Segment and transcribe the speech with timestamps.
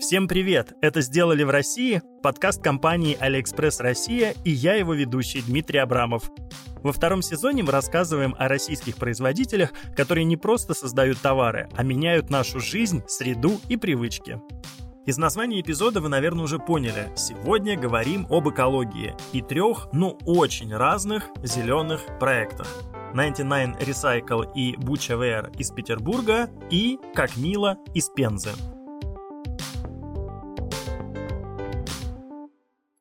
[0.00, 0.74] Всем привет!
[0.80, 6.30] Это «Сделали в России»— подкаст компании «AliExpress Россия» и я его ведущий Дмитрий Абрамов.
[6.84, 12.30] Во втором сезоне мы рассказываем о российских производителях, которые не просто создают товары, а меняют
[12.30, 14.40] нашу жизнь, среду и привычки.
[15.04, 17.10] Из названия эпизода вы, наверное, уже поняли.
[17.16, 22.68] Сегодня говорим об экологии и трех, ну, очень разных зеленых проектах.
[23.14, 28.50] 99 Recycle и Buchaware из Петербурга и Как мило из Пензы.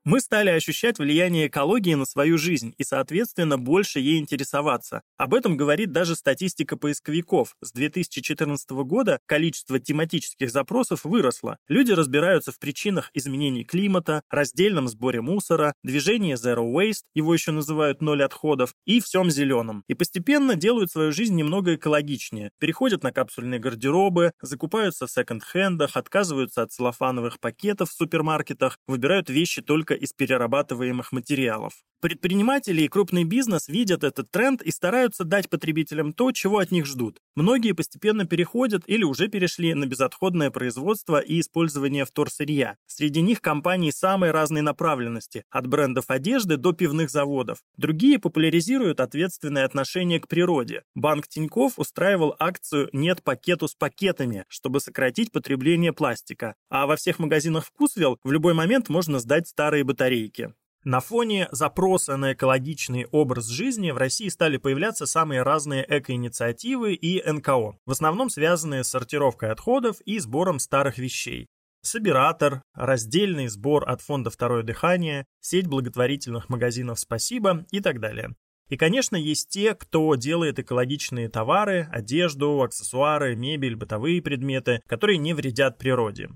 [0.09, 5.02] Мы стали ощущать влияние экологии на свою жизнь и, соответственно, больше ей интересоваться.
[5.17, 7.57] Об этом говорит даже статистика поисковиков.
[7.61, 11.57] С 2014 года количество тематических запросов выросло.
[11.67, 18.02] Люди разбираются в причинах изменений климата, раздельном сборе мусора, движении Zero Waste, его еще называют
[18.02, 19.83] ноль отходов, и всем зеленом.
[19.89, 22.52] И постепенно делают свою жизнь немного экологичнее.
[22.59, 29.61] Переходят на капсульные гардеробы, закупаются в секонд-хендах, отказываются от целлофановых пакетов в супермаркетах, выбирают вещи
[29.61, 31.73] только из перерабатываемых материалов.
[32.00, 36.86] Предприниматели и крупный бизнес видят этот тренд и стараются дать потребителям то, чего от них
[36.86, 37.20] ждут.
[37.36, 42.78] Многие постепенно переходят или уже перешли на безотходное производство и использование вторсырья.
[42.86, 47.64] Среди них компании самой разной направленности, от брендов одежды до пивных заводов.
[47.78, 50.84] Другие популяризируют ответственное отношение к природе.
[50.94, 56.54] Банк Тиньков устраивал акцию «Нет пакету с пакетами», чтобы сократить потребление пластика.
[56.70, 60.53] А во всех магазинах «Вкусвилл» в любой момент можно сдать старые батарейки.
[60.83, 67.21] На фоне запроса на экологичный образ жизни в России стали появляться самые разные экоинициативы и
[67.30, 71.47] НКО, в основном связанные с сортировкой отходов и сбором старых вещей.
[71.81, 78.35] Собиратор, раздельный сбор от фонда «Второе дыхание», сеть благотворительных магазинов «Спасибо» и так далее.
[78.69, 85.33] И, конечно, есть те, кто делает экологичные товары, одежду, аксессуары, мебель, бытовые предметы, которые не
[85.33, 86.30] вредят природе.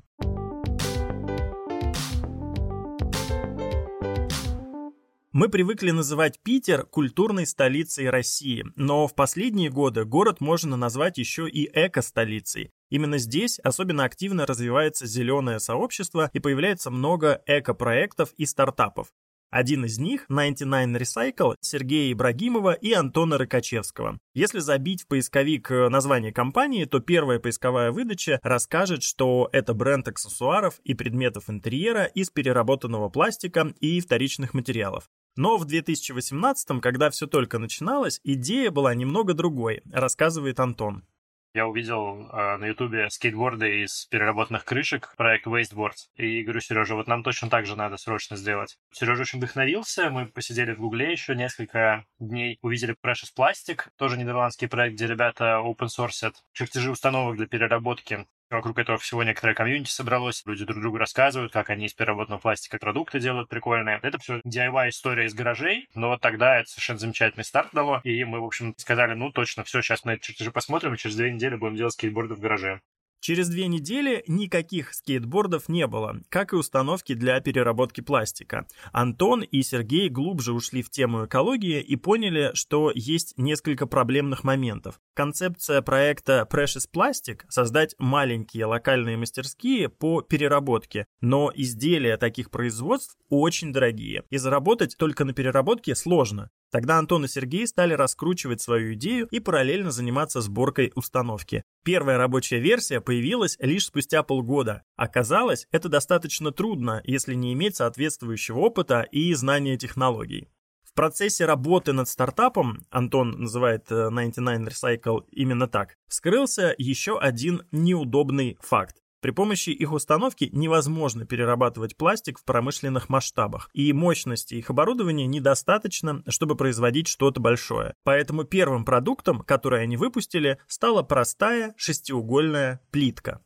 [5.33, 11.47] Мы привыкли называть Питер культурной столицей России, но в последние годы город можно назвать еще
[11.47, 12.71] и эко-столицей.
[12.89, 19.07] Именно здесь особенно активно развивается зеленое сообщество и появляется много эко-проектов и стартапов.
[19.51, 24.17] Один из них, 99 Recycle, Сергея Ибрагимова и Антона Рыкачевского.
[24.33, 30.07] Если забить в поисковик э, название компании, то первая поисковая выдача расскажет, что это бренд
[30.09, 35.09] аксессуаров и предметов интерьера из переработанного пластика и вторичных материалов.
[35.35, 41.05] Но в 2018, когда все только начиналось, идея была немного другой, рассказывает Антон.
[41.53, 47.07] Я увидел э, на ютубе скейтборды из переработанных крышек, проект Wasteboards, и говорю, Сережа, вот
[47.07, 48.77] нам точно так же надо срочно сделать.
[48.93, 54.69] Сережа очень вдохновился, мы посидели в гугле еще несколько дней, увидели Precious Plastic, тоже нидерландский
[54.69, 60.43] проект, где ребята open source чертежи установок для переработки Вокруг этого всего некоторое комьюнити собралось.
[60.45, 63.99] Люди друг другу рассказывают, как они из переработанного пластика продукты делают прикольные.
[64.03, 68.01] Это все DIY история из гаражей, но вот тогда это совершенно замечательный старт дало.
[68.03, 71.15] И мы, в общем, сказали, ну точно, все, сейчас на эти чертежи посмотрим, и через
[71.15, 72.81] две недели будем делать скейтборды в гараже.
[73.21, 78.65] Через две недели никаких скейтбордов не было, как и установки для переработки пластика.
[78.91, 84.99] Антон и Сергей глубже ушли в тему экологии и поняли, что есть несколько проблемных моментов.
[85.13, 93.71] Концепция проекта Precious Plastic– создать маленькие локальные мастерские по переработке, но изделия таких производств очень
[93.71, 96.49] дорогие, и заработать только на переработке сложно.
[96.71, 101.63] Тогда Антон и Сергей стали раскручивать свою идею и параллельно заниматься сборкой установки.
[101.83, 104.83] Первая рабочая версия появилась лишь спустя полгода.
[104.95, 110.47] Оказалось, это достаточно трудно, если не иметь соответствующего опыта и знания технологий.
[110.83, 117.63] В процессе работы над стартапом, Антон называет 99 э, Recycle именно так, вскрылся еще один
[117.71, 119.00] неудобный факт.
[119.21, 126.23] При помощи их установки невозможно перерабатывать пластик в промышленных масштабах, и мощности их оборудования недостаточно,
[126.27, 127.93] чтобы производить что-то большое.
[128.03, 133.41] Поэтому первым продуктом, который они выпустили, стала простая шестиугольная плитка.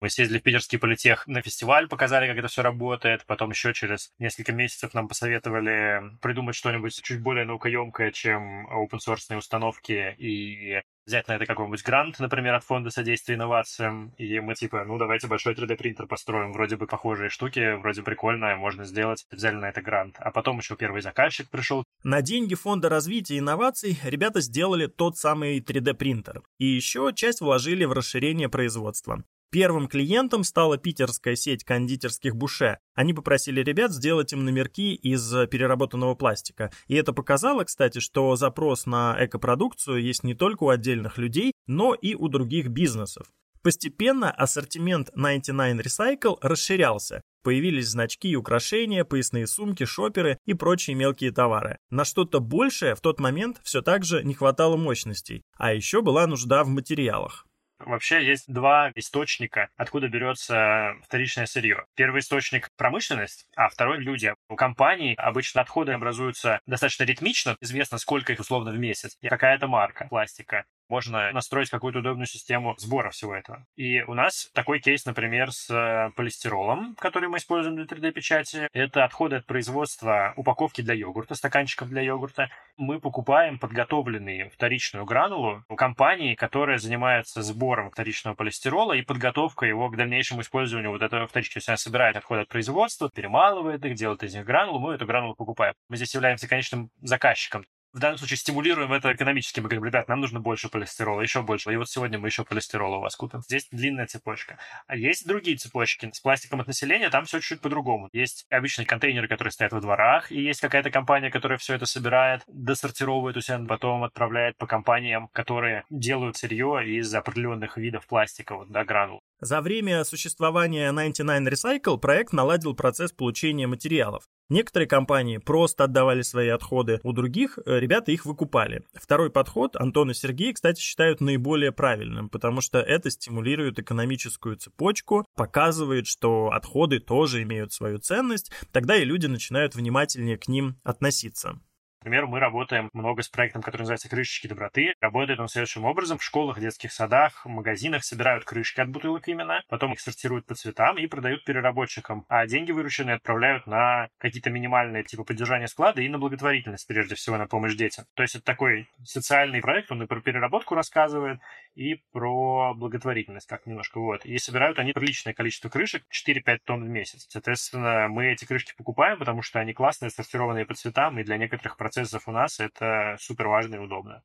[0.00, 3.24] Мы съездили в Питерский политех на фестиваль, показали, как это все работает.
[3.26, 9.36] Потом еще через несколько месяцев нам посоветовали придумать что-нибудь чуть более наукоемкое, чем open source
[9.36, 14.84] установки и взять на это какой-нибудь грант, например, от фонда содействия инновациям, и мы типа,
[14.84, 19.70] ну давайте большой 3D-принтер построим, вроде бы похожие штуки, вроде прикольно, можно сделать, взяли на
[19.70, 20.16] это грант.
[20.18, 21.82] А потом еще первый заказчик пришел.
[22.04, 26.42] На деньги фонда развития инноваций ребята сделали тот самый 3D-принтер.
[26.58, 29.24] И еще часть вложили в расширение производства.
[29.50, 32.78] Первым клиентом стала питерская сеть кондитерских буше.
[32.94, 36.70] Они попросили ребят сделать им номерки из переработанного пластика.
[36.86, 41.94] И это показало, кстати, что запрос на экопродукцию есть не только у отдельных людей, но
[41.94, 43.26] и у других бизнесов.
[43.62, 47.22] Постепенно ассортимент 99 Recycle расширялся.
[47.42, 51.78] Появились значки и украшения, поясные сумки, шоперы и прочие мелкие товары.
[51.88, 56.26] На что-то большее в тот момент все так же не хватало мощностей, а еще была
[56.26, 57.47] нужда в материалах.
[57.78, 61.86] Вообще есть два источника, откуда берется вторичное сырье.
[61.94, 64.34] Первый источник– промышленность, а второй– люди.
[64.48, 69.16] У компаний обычно отходы образуются достаточно ритмично, известно, сколько их условно в месяц.
[69.22, 73.66] Какая-то марка пластика можно настроить какую-то удобную систему сбора всего этого.
[73.76, 78.68] И у нас такой кейс, например, с э, полистиролом, который мы используем для 3D-печати.
[78.72, 82.50] Это отходы от производства упаковки для йогурта, стаканчиков для йогурта.
[82.76, 89.88] Мы покупаем подготовленные вторичную гранулу у компании, которая занимается сбором вторичного полистирола и подготовкой его
[89.90, 91.48] к дальнейшему использованию вот этого вторичного.
[91.68, 95.74] Она собирает отходы от производства, перемалывает их, делает из них гранулу, мы эту гранулу покупаем.
[95.88, 99.60] Мы здесь являемся конечным заказчиком в данном случае стимулируем это экономически.
[99.60, 101.72] Мы говорим, ребят, нам нужно больше полистирола, еще больше.
[101.72, 103.40] И вот сегодня мы еще полистирола у вас купим.
[103.42, 104.58] Здесь длинная цепочка.
[104.86, 106.10] А есть другие цепочки.
[106.12, 108.08] С пластиком от населения там все чуть-чуть по-другому.
[108.12, 112.42] Есть обычные контейнеры, которые стоят во дворах, и есть какая-то компания, которая все это собирает,
[112.46, 118.68] досортировывает у себя, потом отправляет по компаниям, которые делают сырье из определенных видов пластика, вот,
[118.70, 119.22] да, гранул.
[119.40, 124.24] За время существования 99 Recycle проект наладил процесс получения материалов.
[124.50, 128.82] Некоторые компании просто отдавали свои отходы, у других э, ребята их выкупали.
[128.94, 135.26] Второй подход Антон и Сергей, кстати, считают наиболее правильным, потому что это стимулирует экономическую цепочку,
[135.36, 141.60] показывает, что отходы тоже имеют свою ценность, тогда и люди начинают внимательнее к ним относиться.
[142.00, 144.94] Например, мы работаем много с проектом, который называется «Крышечки доброты».
[145.00, 146.18] Работает он следующим образом.
[146.18, 150.96] В школах, детских садах, магазинах собирают крышки от бутылок именно, потом их сортируют по цветам
[150.96, 152.24] и продают переработчикам.
[152.28, 157.36] А деньги вырученные отправляют на какие-то минимальные типа поддержания склада и на благотворительность, прежде всего,
[157.36, 158.04] на помощь детям.
[158.14, 161.40] То есть это такой социальный проект, он и про переработку рассказывает,
[161.74, 164.24] и про благотворительность, как немножко вот.
[164.24, 167.26] И собирают они приличное количество крышек, 4-5 тонн в месяц.
[167.28, 171.76] Соответственно, мы эти крышки покупаем, потому что они классные, сортированные по цветам, и для некоторых
[171.88, 174.22] процессов у нас это супер важно и удобно.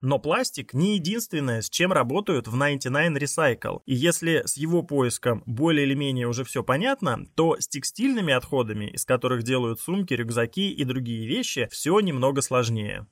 [0.00, 3.80] Но пластик не единственное, с чем работают в 99 Recycle.
[3.84, 8.84] И если с его поиском более или менее уже все понятно, то с текстильными отходами,
[8.84, 13.06] из которых делают сумки, рюкзаки и другие вещи, все немного сложнее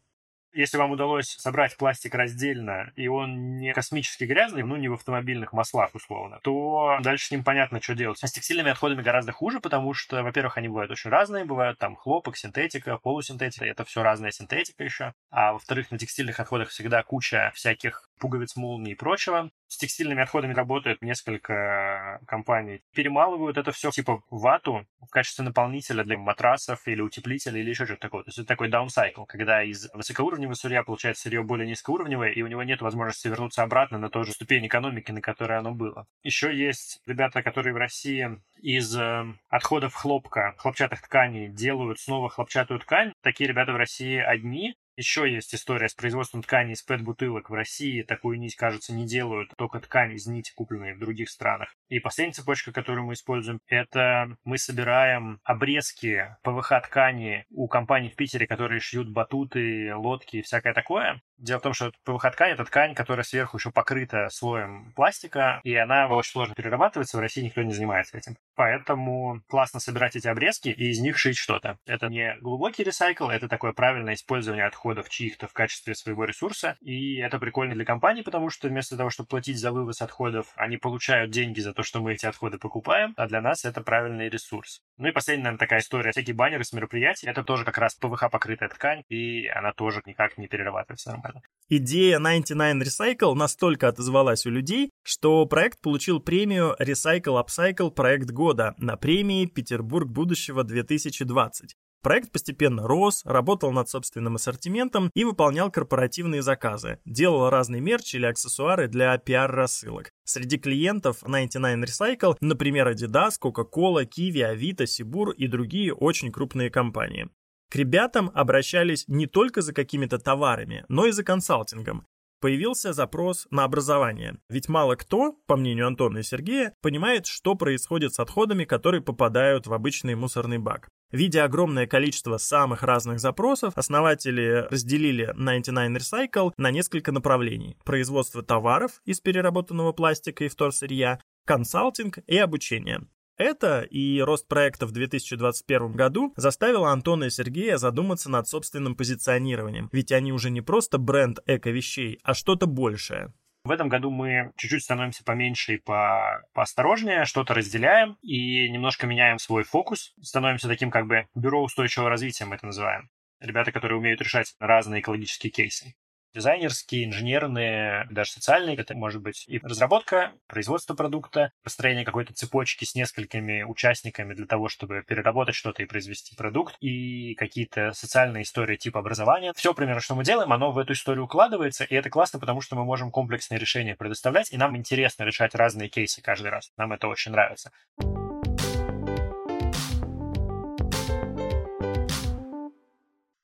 [0.57, 5.53] если вам удалось собрать пластик раздельно, и он не космически грязный, ну, не в автомобильных
[5.53, 8.19] маслах, условно, то дальше с ним понятно, что делать.
[8.23, 11.97] А с текстильными отходами гораздо хуже, потому что, во-первых, они бывают очень разные, бывают там
[11.97, 15.13] хлопок, синтетика, полусинтетика, это все разная синтетика еще.
[15.31, 19.51] А во-вторых, на текстильных отходах всегда куча всяких пуговиц, молний и прочего.
[19.69, 22.83] С текстильными отходами работают несколько компаний.
[22.95, 28.01] Перемалывают это все типа вату в качестве наполнителя для матрасов или утеплителя или еще что-то
[28.01, 28.23] такое.
[28.25, 32.47] То есть это такой даунсайкл, когда из высокоуровневого сырья получается сырье более низкоуровневое, и у
[32.47, 36.07] него нет возможности вернуться обратно на ту же ступень экономики, на которой оно было.
[36.23, 42.81] Еще есть ребята, которые в России из э, отходов хлопка, хлопчатых тканей делают снова хлопчатую
[42.81, 43.13] ткань.
[43.23, 47.51] Такие ребята в России одни, еще есть история с производством ткани из пэт-бутылок.
[47.51, 51.75] В России такую нить, кажется, не делают, только ткань из нити, купленные в других странах.
[51.89, 58.47] И последняя цепочка, которую мы используем, это мы собираем обрезки ПВХ-ткани у компаний в Питере,
[58.47, 61.21] которые шьют батуты, лодки и всякое такое.
[61.39, 66.09] Дело в том, что ПВХ-ткань— это ткань, которая сверху еще покрыта слоем пластика, и она
[66.09, 68.37] очень сложно перерабатывается, в России никто не занимается этим.
[68.55, 71.79] Поэтому классно собирать эти обрезки и из них шить что-то.
[71.87, 77.17] Это не глубокий ресайкл, это такое правильное использование отходов чьих-то в качестве своего ресурса, и
[77.17, 81.31] это прикольно для компаний, потому что вместо того, чтобы платить за вывоз отходов, они получают
[81.31, 84.81] деньги за то, что мы эти отходы покупаем, а для нас это правильный ресурс.
[84.97, 86.13] Ну и последняя, наверное, такая история.
[86.13, 90.49] Всякие баннеры с мероприятий, это тоже как раз ПВХ-покрытая ткань, и она тоже никак не
[90.49, 91.43] перерабатывается нормально.
[91.69, 98.75] Идея 99 Recycle настолько отозвалась у людей, что проект получил премию Recycle Upcycle проект года
[98.79, 101.75] на премии Петербург будущего 2020.
[102.03, 108.27] Проект постепенно рос, работал над собственным ассортиментом и выполнял корпоративные заказы, делал разный мерч или
[108.27, 110.13] аксессуары для пиар-рассылок.
[110.25, 117.29] Среди клиентов 99 Recycle, например, Adidas, Coca-Cola, Kiwi, Avito, Сибур и другие очень крупные компании.
[117.69, 122.07] К ребятам обращались не только за какими-то товарами, но и за консалтингом.
[122.41, 128.15] Появился запрос на образование, ведь мало кто, по мнению Антона и Сергея, понимает, что происходит
[128.15, 130.89] с отходами, которые попадают в обычный мусорный бак.
[131.11, 137.79] Видя огромное количество самых разных запросов, основатели разделили 99 Recycle на несколько направлений.
[137.85, 143.07] Производство товаров из переработанного пластика и вторсырья, консалтинг и обучение.
[143.37, 149.91] Это и рост проекта в 2021 году заставило Антона и Сергея задуматься над собственным позиционированием,
[149.93, 153.35] ведь они уже не просто бренд эко-вещей, а что-то большее.
[153.65, 159.39] В этом году мы чуть-чуть становимся поменьше и по поосторожнее, что-то разделяем и немножко меняем
[159.39, 160.15] свой фокус.
[160.23, 163.11] Становимся таким как бы бюро устойчивого развития, мы это называем.
[163.41, 165.95] Ребята, которые умеют решать разные экологические кейсы
[166.37, 168.77] дизайнерские, инженерные, даже социальные.
[168.77, 174.69] Это может быть и разработка, производство продукта, построение какой-то цепочки с несколькими участниками для того,
[174.69, 179.53] чтобы переработать что-то и произвести продукт, и какие-то социальные истории типа образования.
[179.57, 182.77] Все примерно, что мы делаем, оно в эту историю укладывается, и это классно, потому что
[182.77, 186.71] мы можем комплексные решения предоставлять, и нам интересно решать разные кейсы каждый раз.
[186.77, 187.73] Нам это очень нравится.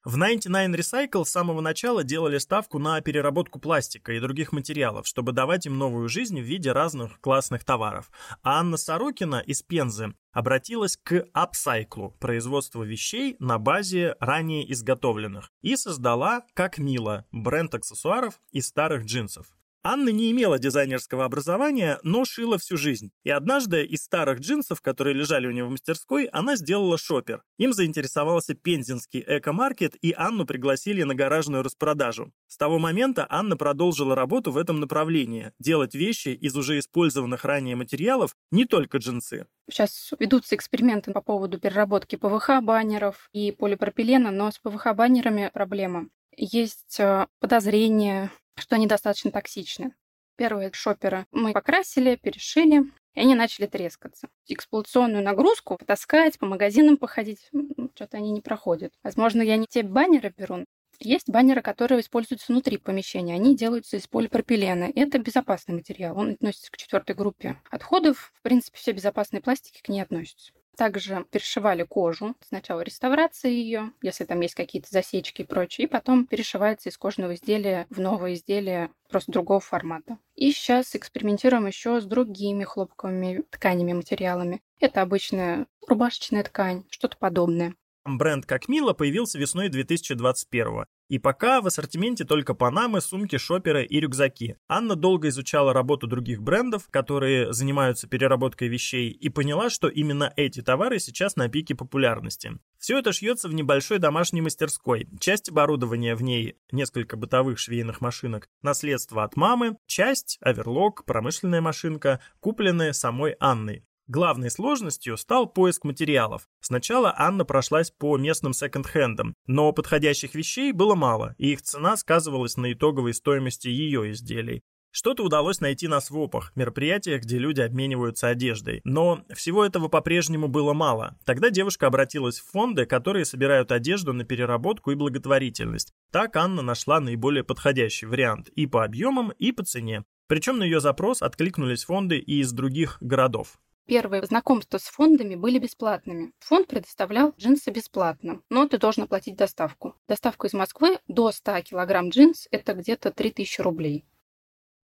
[0.04, 5.30] В 99 Recycle с самого начала делали ставку на переработку пластика и других материалов, чтобы
[5.30, 8.10] давать им новую жизнь в виде разных классных товаров.
[8.42, 15.76] А Анна Сорокина из Пензы обратилась к апсайклу, производству вещей на базе ранее изготовленных, и
[15.76, 19.46] создала «Как мило» бренд аксессуаров из старых джинсов.
[19.84, 23.10] Анна не имела дизайнерского образования, но шила всю жизнь.
[23.24, 27.42] И однажды из старых джинсов, которые лежали у нее в мастерской, она сделала шопер.
[27.58, 32.32] Им заинтересовался пензенский эко-маркет, и Анну пригласили на гаражную распродажу.
[32.46, 37.74] С того момента Анна продолжила работу в этом направлении– делать вещи из уже использованных ранее
[37.74, 39.46] материалов, не только джинсы.
[39.68, 46.06] Сейчас ведутся эксперименты по поводу переработки ПВХ-баннеров и полипропилена, но с ПВХ-баннерами проблема.
[46.36, 49.94] Есть э, подозрения, что они достаточно токсичны.
[50.36, 52.84] Первые шоперы мы покрасили, перешили,
[53.14, 54.28] и они начали трескаться.
[54.46, 57.50] Эксплуатационную нагрузку таскать, по магазинам походить,
[57.94, 58.92] что-то они не проходят.
[59.02, 60.64] Возможно, я не те баннеры беру.
[60.98, 63.34] Есть баннеры, которые используются внутри помещения.
[63.34, 64.90] Они делаются из полипропилена.
[64.94, 66.16] Это безопасный материал.
[66.16, 68.32] Он относится к четвертой группе отходов.
[68.36, 70.52] В принципе, все безопасные пластики к ней относятся.
[70.76, 72.34] Также перешивали кожу.
[72.46, 77.34] Сначала реставрация ее, если там есть какие-то засечки и прочее, и потом перешивается из кожного
[77.34, 80.18] изделия в новое изделие просто другого формата.
[80.34, 84.62] И сейчас экспериментируем еще с другими хлопковыми тканями, материалами.
[84.80, 87.74] Это обычная рубашечная ткань, что-то подобное.
[88.04, 94.00] Бренд «Как мило» появился весной 2021 и пока в ассортименте только панамы, сумки, шоперы и
[94.00, 94.56] рюкзаки.
[94.66, 100.62] Анна долго изучала работу других брендов, которые занимаются переработкой вещей, и поняла, что именно эти
[100.62, 102.52] товары сейчас на пике популярности.
[102.78, 105.06] Все это шьется в небольшой домашней мастерской.
[105.20, 112.20] Часть оборудования в ней, несколько бытовых швейных машинок, наследство от мамы, часть, оверлок, промышленная машинка,
[112.40, 113.84] купленная самой Анной.
[114.08, 116.48] Главной сложностью стал поиск материалов.
[116.60, 122.56] Сначала Анна прошлась по местным секонд-хендам, но подходящих вещей было мало, и их цена сказывалась
[122.56, 124.62] на итоговой стоимости ее изделий.
[124.94, 128.82] Что-то удалось найти на свопах, мероприятиях, где люди обмениваются одеждой.
[128.84, 131.16] Но всего этого по-прежнему было мало.
[131.24, 135.94] Тогда девушка обратилась в фонды, которые собирают одежду на переработку и благотворительность.
[136.10, 140.04] Так Анна нашла наиболее подходящий вариант и по объемам, и по цене.
[140.28, 143.58] Причем на ее запрос откликнулись фонды и из других городов.
[143.86, 146.32] Первые знакомства с фондами были бесплатными.
[146.38, 149.96] Фонд предоставлял джинсы бесплатно, но ты должен оплатить доставку.
[150.06, 154.04] Доставка из Москвы до 100 килограмм джинс– это где-то 3000 рублей.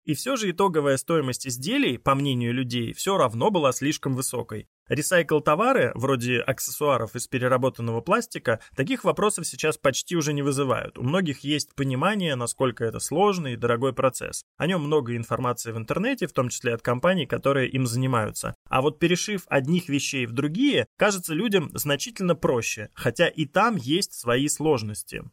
[0.06, 4.70] И все же итоговая стоимость изделий, по мнению людей, все равно была слишком высокой.
[4.88, 11.00] Ресайкл-товары, вроде аксессуаров из переработанного пластика, таких вопросов сейчас почти уже не вызывают.
[11.00, 14.44] У многих есть понимание, насколько это сложный и дорогой процесс.
[14.58, 18.56] О нем много информации в интернете, в том числе от компаний, которые им занимаются.
[18.70, 24.14] А вот перешив одних вещей в другие, кажется людям значительно проще, хотя и там есть
[24.14, 25.24] свои сложности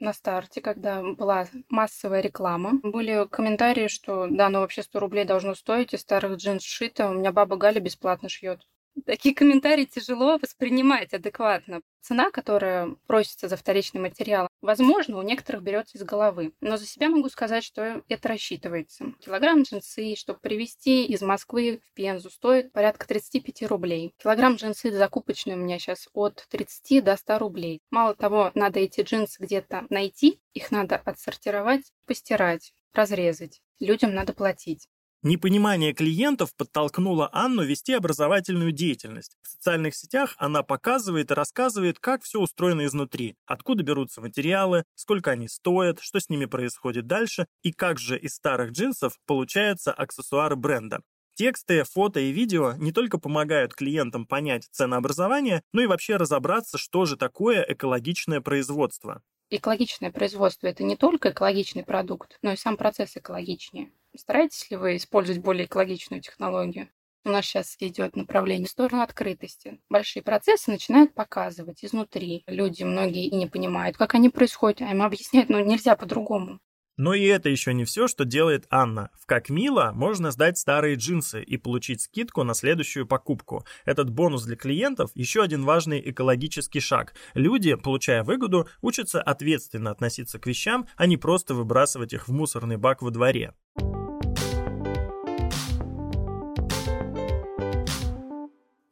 [0.00, 5.54] на старте, когда была массовая реклама, были комментарии, что да, ну вообще 100 рублей должно
[5.54, 8.66] стоить, из старых джинс шито, у меня баба Галя бесплатно шьет.
[9.04, 11.82] Такие комментарии тяжело воспринимать адекватно.
[12.00, 16.52] Цена, которая просится за вторичный материал, возможно, у некоторых берется из головы.
[16.60, 19.12] Но за себя могу сказать, что это рассчитывается.
[19.20, 24.14] Килограмм джинсы, чтобы привезти из Москвы в Пензу, стоит порядка 35 рублей.
[24.18, 27.82] Килограмм джинсы закупочный у меня сейчас от 30 до 100 рублей.
[27.90, 33.60] Мало того, надо эти джинсы где-то найти, их надо отсортировать, постирать, разрезать.
[33.78, 34.88] Людям надо платить.
[35.26, 39.36] Непонимание клиентов подтолкнуло Анну вести образовательную деятельность.
[39.42, 45.32] В социальных сетях она показывает и рассказывает, как все устроено изнутри, откуда берутся материалы, сколько
[45.32, 50.54] они стоят, что с ними происходит дальше и как же из старых джинсов получаются аксессуары
[50.54, 51.00] бренда.
[51.34, 57.04] Тексты, фото и видео не только помогают клиентам понять ценообразование, но и вообще разобраться, что
[57.04, 59.22] же такое экологичное производство.
[59.50, 63.90] Экологичное производство– это не только экологичный продукт, но и сам процесс экологичнее.
[64.18, 66.88] Стараетесь ли вы использовать более экологичную технологию?
[67.24, 69.80] У нас сейчас идет направление в сторону открытости.
[69.90, 72.44] Большие процессы начинают показывать изнутри.
[72.46, 76.60] Люди многие не понимают, как они происходят, а им объяснять, ну, нельзя по-другому.
[76.96, 79.10] Но и это еще не все, что делает Анна.
[79.20, 83.66] В Как Мило можно сдать старые джинсы и получить скидку на следующую покупку.
[83.84, 87.14] Этот бонус для клиентов– еще один важный экологический шаг.
[87.34, 92.78] Люди, получая выгоду, учатся ответственно относиться к вещам, а не просто выбрасывать их в мусорный
[92.78, 93.52] бак во дворе.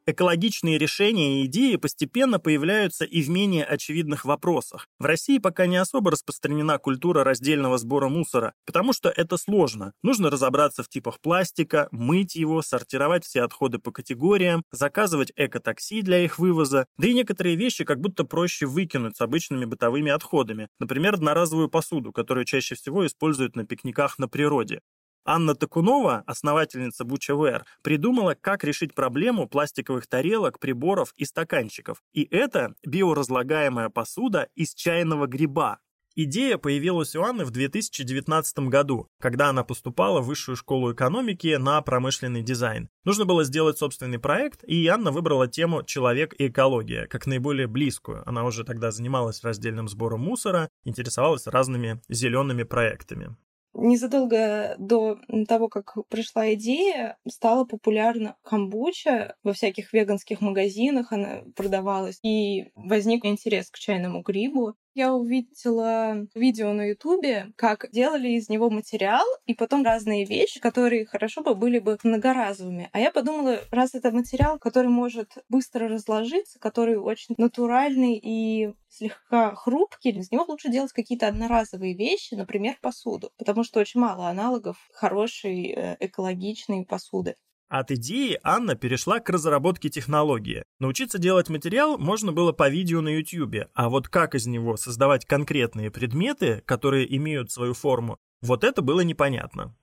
[0.07, 4.87] Экологичные решения и идеи постепенно появляются и в менее очевидных вопросах.
[4.99, 9.95] В России пока не особо распространена культура раздельного сбора мусора, потому что это сложно.
[10.03, 16.23] Нужно разобраться в типах пластика, мыть его, сортировать все отходы по категориям, заказывать экотакси для
[16.23, 21.15] их вывоза, да и некоторые вещи как будто проще выкинуть с обычными бытовыми отходами, например,
[21.15, 24.81] одноразовую посуду, которую чаще всего используют на пикниках на природе.
[25.25, 32.03] Анна Такунова, основательница Бучавер, придумала, как решить проблему пластиковых тарелок, приборов и стаканчиков.
[32.13, 35.79] И это биоразлагаемая посуда из чайного гриба.
[36.17, 41.83] Идея появилась у Анны в 2019 году, когда она поступала в высшую школу экономики на
[41.83, 42.89] промышленный дизайн.
[43.03, 48.23] Нужно было сделать собственный проект, и Анна выбрала тему «Человек и экология» как наиболее близкую.
[48.29, 53.37] Она уже тогда занималась раздельным сбором мусора, интересовалась разными зелеными проектами.
[53.75, 59.37] Незадолго до того, как пришла идея, стала популярна камбуча.
[59.43, 62.19] Во всяких веганских магазинах она продавалась.
[62.23, 68.71] И возник интерес к чайному грибу я увидела видео на Ютубе, как делали из него
[68.71, 72.89] материал, и потом разные вещи, которые хорошо бы были бы многоразовыми.
[72.93, 79.55] А я подумала, раз это материал, который может быстро разложиться, который очень натуральный и слегка
[79.55, 84.77] хрупкий, из него лучше делать какие-то одноразовые вещи, например, посуду, потому что очень мало аналогов
[84.93, 87.37] хорошей э, экологичной посуды.
[87.77, 90.63] От идеи Анна перешла к разработке технологии.
[90.79, 95.25] Научиться делать материал можно было по видео на YouTube, а вот как из него создавать
[95.25, 99.75] конкретные предметы, которые имеют свою форму, вот это было непонятно.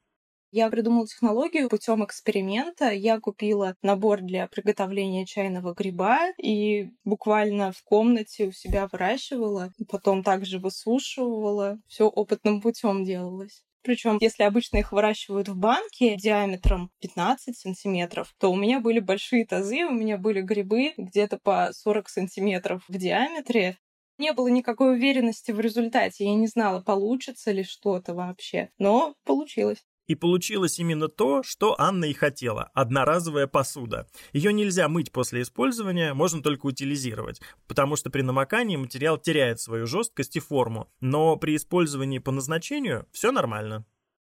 [0.51, 2.91] Я придумала технологию путем эксперимента.
[2.91, 10.23] Я купила набор для приготовления чайного гриба и буквально в комнате у себя выращивала, потом
[10.23, 11.77] также высушивала.
[11.87, 13.65] Все опытным путем делалось.
[13.83, 19.45] Причем, если обычно их выращивают в банке диаметром 15 сантиметров, то у меня были большие
[19.45, 23.77] тазы, у меня были грибы где-то по 40 сантиметров в диаметре.
[24.17, 26.25] Не было никакой уверенности в результате.
[26.25, 28.69] Я не знала, получится ли что-то вообще.
[28.77, 29.83] Но получилось.
[30.11, 34.09] И получилось именно то, что Анна и хотела– одноразовая посуда.
[34.33, 39.87] Ее нельзя мыть после использования, можно только утилизировать, потому что при намокании материал теряет свою
[39.87, 43.85] жесткость и форму, но при использовании по назначению все нормально.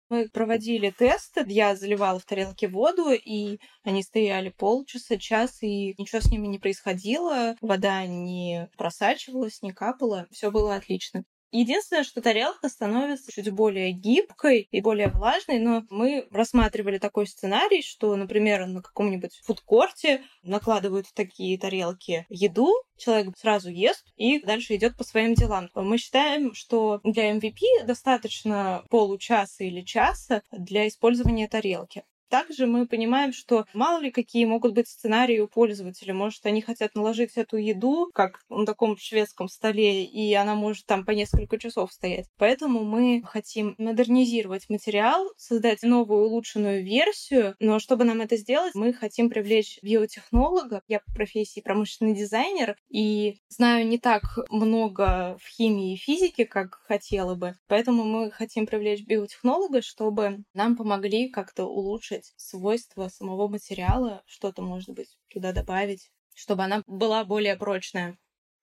[0.09, 6.21] Мы проводили тесты, я заливала в тарелки воду, и они стояли полчаса, час, и ничего
[6.21, 7.55] с ними не происходило.
[7.59, 11.23] Вода не просачивалась, не капала, все было отлично.
[11.51, 17.81] Единственное, что тарелка становится чуть более гибкой и более влажной, но мы рассматривали такой сценарий,
[17.81, 24.75] что, например, на каком-нибудь фудкорте накладывают в такие тарелки еду, человек сразу ест и дальше
[24.75, 25.69] идет по своим делам.
[25.75, 32.03] Мы считаем, что для MVP достаточно получаса или часа для использования тарелки.
[32.31, 36.13] Также мы понимаем, что мало ли какие могут быть сценарии у пользователя.
[36.13, 41.03] Может, они хотят наложить эту еду, как на таком шведском столе, и она может там
[41.03, 42.27] по несколько часов стоять.
[42.37, 47.55] Поэтому мы хотим модернизировать материал, создать новую улучшенную версию.
[47.59, 50.83] Но чтобы нам это сделать, мы хотим привлечь биотехнолога.
[50.87, 56.79] Я по профессии промышленный дизайнер, и знаю не так много в химии и физике, как
[56.87, 57.55] хотела бы.
[57.67, 64.61] Поэтому мы хотим привлечь биотехнолога, чтобы нам помогли как-то улучшить улучшить свойства самого материала, что-то,
[64.61, 68.17] может быть, туда добавить, чтобы она была более прочная.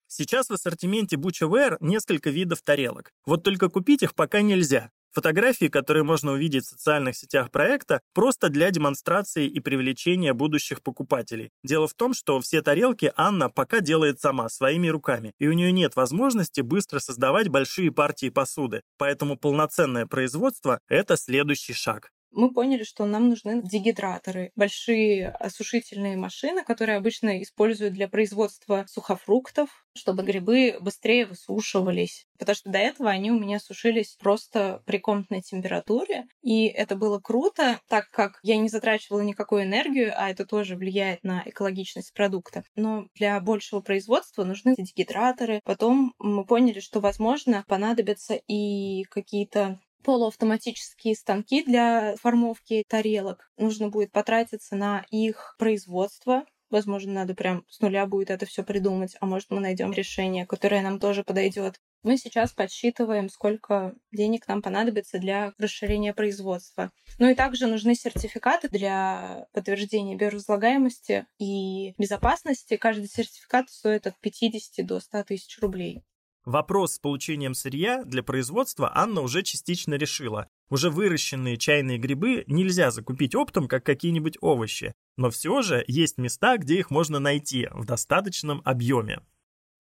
[0.06, 3.10] Сейчас в ассортименте Butcherware несколько видов тарелок.
[3.26, 4.90] Вот только купить их пока нельзя.
[5.10, 11.50] Фотографии, которые можно увидеть в социальных сетях проекта, просто для демонстрации и привлечения будущих покупателей.
[11.64, 15.72] Дело в том, что все тарелки Анна пока делает сама, своими руками, и у нее
[15.72, 18.82] нет возможности быстро создавать большие партии посуды.
[18.96, 26.64] Поэтому полноценное производство– это следующий шаг мы поняли, что нам нужны дегидраторы, большие осушительные машины,
[26.64, 32.26] которые обычно используют для производства сухофруктов, чтобы грибы быстрее высушивались.
[32.38, 36.24] Потому что до этого они у меня сушились просто при комнатной температуре.
[36.42, 41.24] И это было круто, так как я не затрачивала никакую энергию, а это тоже влияет
[41.24, 42.62] на экологичность продукта.
[42.76, 45.60] Но для большего производства нужны дегидраторы.
[45.64, 53.50] Потом мы поняли, что, возможно, понадобятся и какие-то полуавтоматические станки для формовки тарелок.
[53.56, 56.44] Нужно будет потратиться на их производство.
[56.70, 60.82] Возможно, надо прям с нуля будет это все придумать, а может мы найдем решение, которое
[60.82, 61.80] нам тоже подойдет.
[62.02, 66.92] Мы сейчас подсчитываем, сколько денег нам понадобится для расширения производства.
[67.18, 72.76] Ну и также нужны сертификаты для подтверждения биоразлагаемости и безопасности.
[72.76, 76.04] Каждый сертификат стоит от 50 до 100 тысяч рублей.
[76.48, 80.48] Вопрос с получением сырья для производства Анна уже частично решила.
[80.70, 86.56] Уже выращенные чайные грибы нельзя закупить оптом, как какие-нибудь овощи, но все же есть места,
[86.56, 89.20] где их можно найти в достаточном объеме.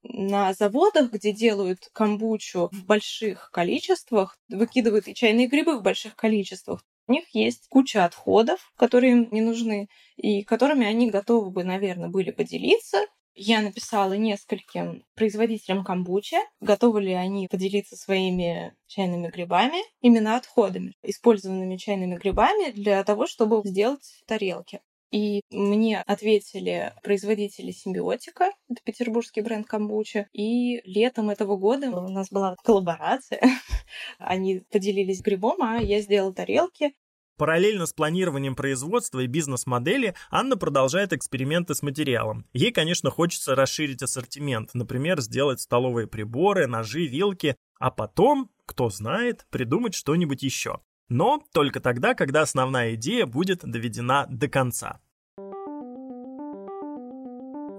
[0.02, 6.84] На заводах, где делают камбучу в больших количествах, выкидывают и чайные грибы в больших количествах,
[7.06, 12.10] у них есть куча отходов, которые им не нужны, и которыми они готовы бы, наверное,
[12.10, 13.06] были поделиться,
[13.38, 21.76] я написала нескольким производителям камбучи, готовы ли они поделиться своими чайными грибами, именно отходами, использованными
[21.76, 24.80] чайными грибами для того, чтобы сделать тарелки.
[25.10, 30.28] И мне ответили производители симбиотика, это петербургский бренд камбуча.
[30.32, 33.40] И летом этого года у нас была коллаборация.
[34.18, 36.92] Они поделились грибом, а я сделала тарелки.
[37.38, 42.44] Параллельно с планированием производства и бизнес-модели Анна продолжает эксперименты с материалом.
[42.52, 49.46] Ей, конечно, хочется расширить ассортимент, например, сделать столовые приборы, ножи, вилки, а потом, кто знает,
[49.50, 50.80] придумать что-нибудь еще.
[51.08, 55.00] Но только тогда, когда основная идея будет доведена до конца.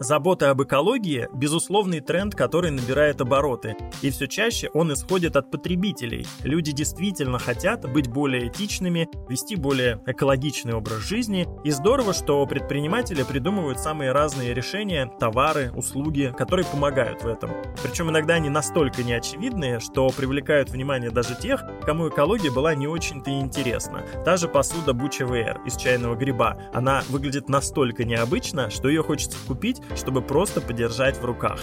[0.01, 6.25] Забота об экологии– безусловный тренд, который набирает обороты, и все чаще он исходит от потребителей.
[6.43, 13.23] Люди действительно хотят быть более этичными, вести более экологичный образ жизни, и здорово, что предприниматели
[13.23, 17.51] придумывают самые разные решения, товары, услуги, которые помогают в этом.
[17.83, 23.31] Причем иногда они настолько неочевидные, что привлекают внимание даже тех, кому экология была не очень-то
[23.31, 24.05] интересна.
[24.23, 29.37] Та же посуда Буча ВР из чайного гриба, она выглядит настолько необычно, что ее хочется
[29.45, 31.59] купить чтобы просто подержать в руках.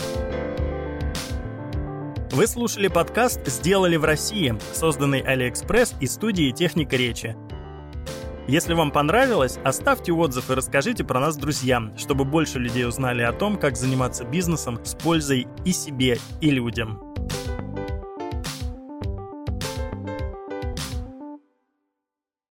[2.33, 7.37] Вы слушали подкаст «Сделали в России», созданный Алиэкспресс и студией «Техника речи».
[8.47, 13.33] Если вам понравилось, оставьте отзыв и расскажите про нас друзьям, чтобы больше людей узнали о
[13.33, 17.06] том, как заниматься бизнесом с пользой и себе, и людям.